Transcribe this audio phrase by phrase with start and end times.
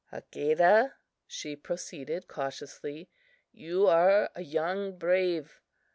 [0.11, 0.93] "Hakadah,"
[1.27, 3.07] she proceeded cautiously,
[3.51, 5.61] "you are a young brave.